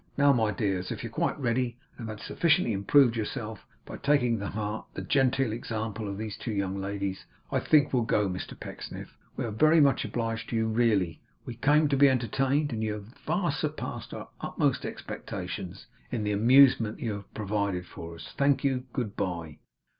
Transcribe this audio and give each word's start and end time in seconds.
Now, 0.17 0.33
my 0.33 0.49
dears, 0.49 0.91
if 0.91 1.03
you're 1.03 1.11
quite 1.11 1.39
ready, 1.39 1.77
and 1.95 2.09
have 2.09 2.19
sufficiently 2.21 2.73
improved 2.73 3.15
yourselves 3.15 3.61
by 3.85 3.97
taking 3.97 4.39
to 4.39 4.47
heart 4.47 4.87
the 4.95 5.03
genteel 5.03 5.53
example 5.53 6.07
of 6.07 6.17
these 6.17 6.35
two 6.37 6.49
young 6.51 6.81
ladies, 6.81 7.23
I 7.51 7.59
think 7.59 7.93
we'll 7.93 8.01
go. 8.01 8.27
Mr 8.27 8.59
Pecksniff, 8.59 9.15
we 9.37 9.45
are 9.45 9.51
very 9.51 9.79
much 9.79 10.03
obliged 10.03 10.49
to 10.49 10.55
you, 10.55 10.65
really. 10.65 11.21
We 11.45 11.53
came 11.53 11.87
to 11.89 11.97
be 11.97 12.09
entertained, 12.09 12.71
and 12.73 12.81
you 12.83 12.93
have 12.93 13.13
far 13.13 13.51
surpassed 13.51 14.11
our 14.11 14.29
utmost 14.41 14.85
expectations, 14.87 15.85
in 16.09 16.23
the 16.23 16.31
amusement 16.31 16.99
you 16.99 17.13
have 17.13 17.31
provided 17.35 17.85
for 17.85 18.15
us. 18.15 18.33
Thank 18.35 18.63
you. 18.63 18.85
Good 18.93 19.15
bye! 19.15 19.59